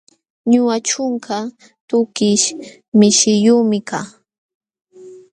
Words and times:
Ñuqa 0.51 0.77
ćhunka 0.87 1.37
tukish 1.87 2.45
mishiyuqmi 2.97 3.77
kaa. 3.89 4.07